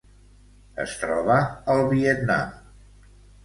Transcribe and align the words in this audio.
Es 0.83 0.95
troba 1.03 1.37
al 1.77 1.85
Vietnam. 1.95 2.61